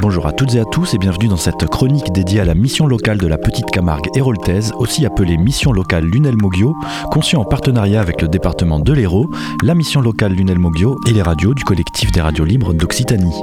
[0.00, 2.86] Bonjour à toutes et à tous et bienvenue dans cette chronique dédiée à la mission
[2.86, 6.74] locale de la Petite Camargue héroltaise, aussi appelée Mission locale Lunel Moggio,
[7.10, 9.30] conçue en partenariat avec le département de l'Hérault,
[9.62, 13.34] la mission locale Lunel Moggio et les radios du collectif des radios libres d'Occitanie.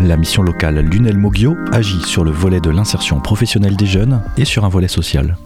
[0.00, 4.44] La mission locale Lunel Moggio agit sur le volet de l'insertion professionnelle des jeunes et
[4.44, 5.36] sur un volet social.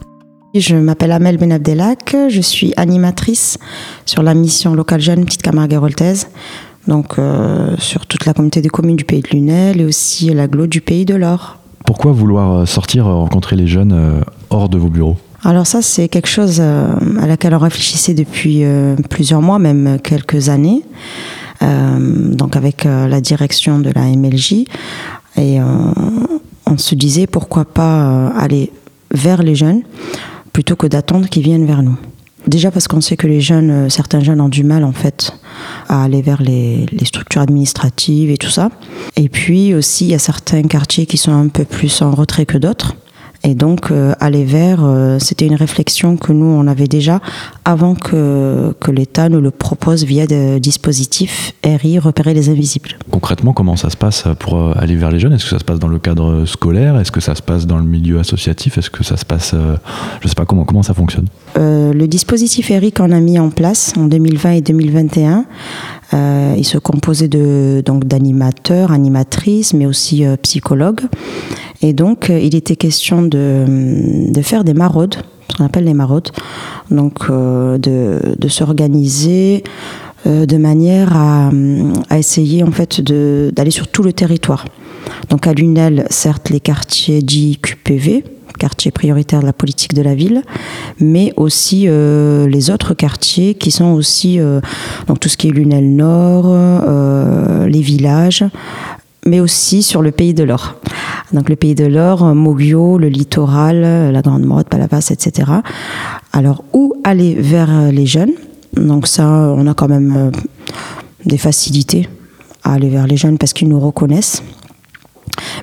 [0.54, 3.58] Je m'appelle Amel Benabdelak, je suis animatrice
[4.06, 6.28] sur la mission locale jeune Petite Camargue héroltaise
[6.88, 10.66] donc euh, sur toute la communauté des communes du pays de Lunel et aussi l'aglo
[10.66, 11.58] du pays de l'Or.
[11.84, 15.16] Pourquoi vouloir euh, sortir euh, rencontrer les jeunes hors de vos bureaux?
[15.44, 18.64] Alors ça, c'est quelque chose à laquelle on réfléchissait depuis
[19.10, 20.82] plusieurs mois, même quelques années,
[21.60, 24.64] donc avec la direction de la MLJ.
[25.36, 25.58] Et
[26.66, 28.72] on se disait pourquoi pas aller
[29.12, 29.82] vers les jeunes
[30.52, 31.96] plutôt que d'attendre qu'ils viennent vers nous.
[32.48, 35.32] Déjà parce qu'on sait que les jeunes, certains jeunes ont du mal en fait
[35.88, 38.70] à aller vers les, structures administratives et tout ça.
[39.16, 42.46] Et puis aussi, il y a certains quartiers qui sont un peu plus en retrait
[42.46, 42.96] que d'autres.
[43.44, 47.20] Et donc, euh, aller vers, euh, c'était une réflexion que nous, on avait déjà
[47.64, 52.90] avant que, que l'État nous le propose via des dispositifs RI, repérer les invisibles.
[53.10, 55.32] Concrètement, comment ça se passe pour euh, aller vers les jeunes?
[55.32, 56.98] Est-ce que ça se passe dans le cadre scolaire?
[56.98, 58.78] Est-ce que ça se passe dans le milieu associatif?
[58.78, 61.26] Est-ce que ça se passe, je ne sais pas comment, comment ça fonctionne?
[61.56, 65.44] Le dispositif RI qu'on a mis en place en 2020 et 2021,
[66.56, 71.02] il se composait de, donc d'animateurs, animatrices, mais aussi psychologues.
[71.82, 75.16] Et donc, euh, il était question de, faire des maraudes,
[75.50, 76.30] ce qu'on appelle les maraudes,
[76.90, 79.64] donc euh, de, de s'organiser
[80.26, 81.50] euh, de manière à,
[82.18, 84.64] essayer en fait d'aller sur tout le territoire.
[85.30, 88.24] Donc à Lunel, certes, les quartiers dits QPV,
[88.58, 90.42] quartier prioritaire de la politique de la ville,
[90.98, 94.38] mais aussi les autres quartiers qui sont aussi
[95.06, 96.46] donc tout ce qui est Lunel Nord,
[97.66, 98.44] les villages,
[99.26, 100.76] mais aussi sur le pays de l'or.
[101.32, 105.50] Donc le pays de l'or, Moggio, le littoral, la Grande Motte, Palavas, etc.
[106.32, 108.32] Alors où aller vers les jeunes?
[108.76, 110.30] Donc ça, on a quand même euh,
[111.24, 112.08] des facilités
[112.62, 114.42] à aller vers les jeunes parce qu'ils nous reconnaissent.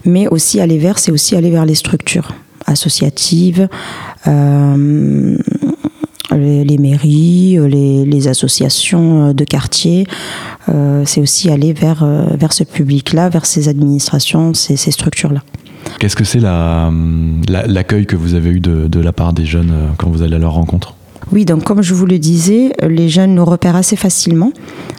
[0.05, 2.29] Mais aussi aller vers, c'est aussi aller vers les structures
[2.65, 3.67] associatives,
[4.27, 5.37] euh,
[6.35, 10.05] les, mairies, les, les, associations de quartier.
[10.69, 15.41] Euh, c'est aussi aller vers, euh, vers ce public-là, vers ces administrations, ces, ces structures-là.
[15.99, 19.71] Qu'est-ce que c'est l'accueil la, que vous avez eu de, de, la part des jeunes
[19.71, 20.95] euh, quand vous allez à leur rencontre?
[21.31, 24.51] Oui, donc comme je vous le disais, les jeunes nous repèrent assez facilement.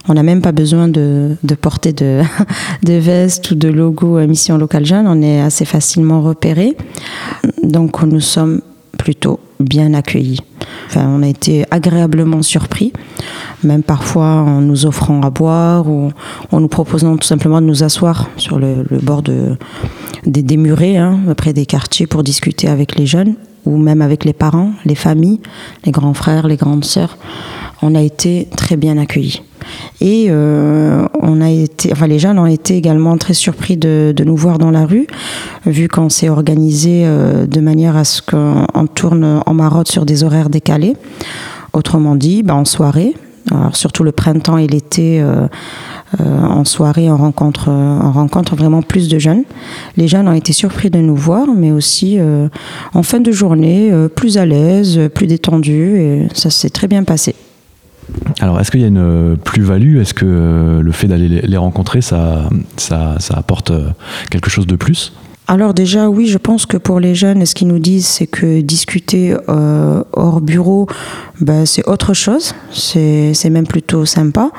[0.08, 2.22] On n'a même pas besoin de, de porter de,
[2.82, 5.06] de, veste ou de logo Mission Locale Jeune.
[5.06, 6.76] On est assez facilement repérés.
[7.62, 8.62] Donc nous sommes
[8.98, 10.40] plutôt bien accueillis.
[10.86, 12.92] Enfin, on a été agréablement surpris,
[13.62, 16.12] même parfois en nous offrant à boire ou
[16.52, 19.56] en nous proposant tout simplement de nous asseoir sur le, bord de,
[20.26, 23.34] des, des murets, hein, près des quartiers, pour discuter avec les jeunes
[23.66, 25.40] ou même avec les parents, les familles,
[25.84, 27.18] les grands frères, les grandes sœurs.
[27.82, 29.42] On a été très bien accueillis.
[30.00, 34.36] Et euh, on a été, enfin, les jeunes ont été également très surpris de, nous
[34.36, 35.06] voir dans la rue,
[35.66, 40.24] vu qu'on s'est organisé euh, de manière à ce qu'on tourne en marotte sur des
[40.24, 40.96] horaires décalés.
[41.72, 43.14] Autrement dit, bah, en soirée,
[43.72, 45.20] surtout le printemps et l'été.
[45.20, 49.44] Euh, en soirée, on rencontre, on rencontre vraiment plus de jeunes.
[49.98, 52.48] Les jeunes ont été surpris de nous voir, mais aussi euh,
[52.94, 57.04] en fin de journée, euh, plus à l'aise, plus détendus, et ça s'est très bien
[57.04, 57.34] passé.
[58.40, 59.98] Alors, est-ce qu'il y a une plus-value?
[59.98, 62.48] Est-ce que le fait d'aller les rencontrer, ça,
[62.78, 63.70] ça, ça apporte
[64.30, 65.12] quelque chose de plus?
[65.46, 68.62] Alors déjà oui, je pense que pour les jeunes, ce qu'ils nous disent, c'est que
[68.62, 70.86] discuter euh, hors bureau,
[71.42, 74.50] ben, c'est autre chose, c'est même plutôt sympa.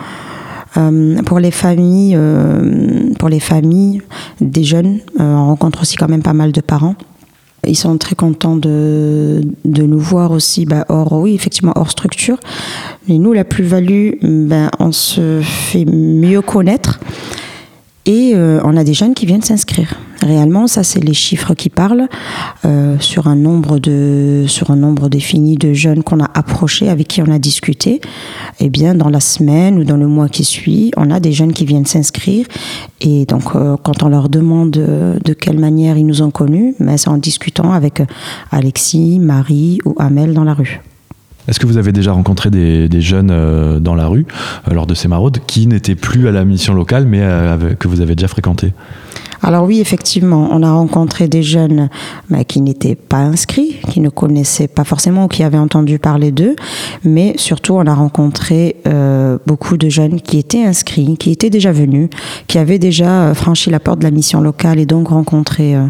[0.78, 4.02] Euh, pour les familles, euh, pour les familles
[4.42, 6.96] des jeunes, euh, on rencontre aussi quand même pas mal de parents.
[7.68, 12.38] Ils sont très contents de, nous voir aussi bah, hors, oui, effectivement, hors structure.
[13.08, 17.00] Mais nous, la plus-value, ben, on se fait mieux connaître
[18.06, 19.96] et on a des jeunes qui viennent s'inscrire.
[20.26, 22.08] Réellement, ça, c'est les chiffres qui parlent
[22.66, 27.08] euh, sur un nombre de sur un nombre défini de jeunes qu'on a approchés, avec
[27.08, 28.02] qui on a discuté.
[28.60, 31.54] Eh bien, dans la semaine ou dans le mois qui suit, on a des jeunes
[31.54, 32.48] qui viennent s'inscrire.
[33.02, 36.98] Et donc, euh, quand on leur demande de quelle manière ils nous ont connus, ben,
[36.98, 38.02] c'est en discutant avec
[38.52, 40.82] Alexis, Marie ou Amel dans la rue.
[41.48, 44.26] Est-ce que vous avez déjà rencontré des, jeunes euh, dans la rue
[44.68, 47.88] euh, lors de ces maraudes qui n'étaient plus à la mission locale mais euh, que
[47.88, 48.74] vous avez déjà fréquenté
[49.46, 51.90] Alors oui, effectivement, on a rencontré des jeunes
[52.32, 56.32] bah, qui n'étaient pas inscrits, qui ne connaissaient pas forcément ou qui avaient entendu parler
[56.32, 56.56] d'eux,
[57.04, 61.72] mais surtout on a rencontré euh, beaucoup de jeunes qui étaient inscrits, qui étaient déjà
[61.72, 62.10] venus,
[62.48, 65.86] qui avaient déjà euh, franchi la porte de la mission locale et donc rencontré euh,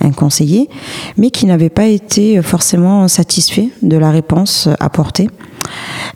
[0.00, 0.68] un conseiller,
[1.16, 5.28] mais qui n'avaient pas été forcément satisfaits de la réponse apportée.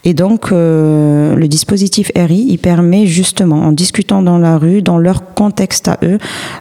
[0.05, 4.99] Et donc, euh, le dispositif RI, il permet justement, en discutant dans la rue, dans
[4.99, 6.19] leur contexte à eux,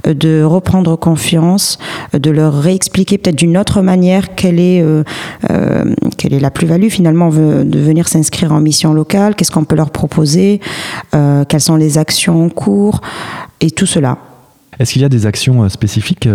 [0.07, 1.80] euh, de reprendre confiance,
[2.13, 4.83] euh, de leur réexpliquer peut-être d'une autre manière quelle est,
[6.18, 9.91] quelle est la plus-value finalement de venir s'inscrire en mission locale, qu'est-ce qu'on peut leur
[9.91, 10.59] proposer,
[11.12, 13.01] quelles sont les actions en cours,
[13.62, 14.18] et tout cela.
[14.80, 16.27] Est-ce qu'il y a des actions spécifiques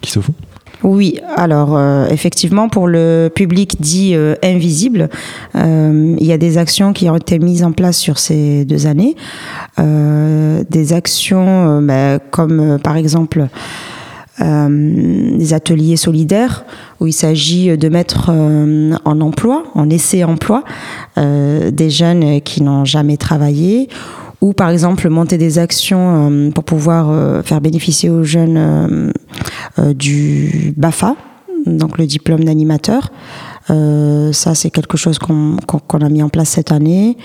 [0.00, 0.34] qui se font?
[0.82, 5.08] Oui, alors euh, effectivement, pour le public dit euh, invisible,
[5.54, 8.86] euh, il y a des actions qui ont été mises en place sur ces deux
[8.86, 9.16] années.
[9.78, 13.46] des actions bah, comme par exemple
[14.40, 16.64] des ateliers solidaires
[17.00, 20.64] où il s'agit de mettre en emploi, en essai-emploi,
[21.16, 23.88] des jeunes qui n'ont jamais travaillé
[24.44, 28.58] ou par exemple monter des actions euh, pour pouvoir euh, faire bénéficier aux jeunes
[29.78, 31.16] euh, du BAFA,
[31.64, 33.10] donc le diplôme d'animateur.
[33.68, 35.56] ça, c'est quelque chose qu'on
[36.00, 37.16] a mis en place cette année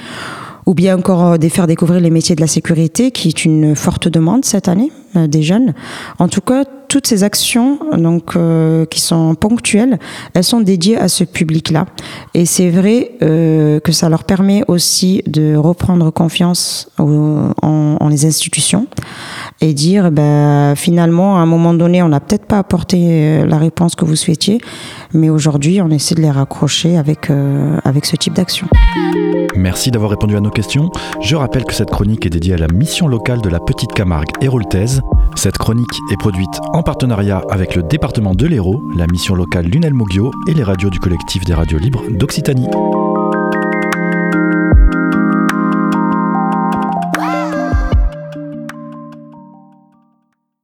[0.70, 4.46] ou bien encore faire découvrir les métiers de la sécurité, qui est une forte demande
[4.46, 5.74] cette année des jeunes.
[6.20, 9.98] En tout cas, toutes ces actions donc euh, qui sont ponctuelles,
[10.36, 11.88] elles sont dédiées à ce public-là.
[12.36, 18.28] Et c'est vrai euh, que ça leur permet aussi de reprendre confiance en, en, les
[18.28, 18.86] institutions
[19.62, 23.58] et dire ben, finalement à un moment donné on n'a peut-être pas apporté euh, la
[23.58, 24.60] réponse que vous souhaitiez,
[25.14, 27.32] mais aujourd'hui on essaie de les raccrocher avec,
[27.86, 28.68] avec ce type d'action.
[29.60, 30.90] Merci d'avoir répondu à nos questions.
[31.22, 34.30] Je rappelle que cette chronique est dédiée à la mission locale de la Petite Camargue
[34.42, 35.02] héroltaise.
[35.36, 39.94] Cette chronique est produite en partenariat avec le département de l'Hérault, la mission locale Lunel
[39.94, 42.70] Mogio et les radios du collectif des radios libres d'Occitanie.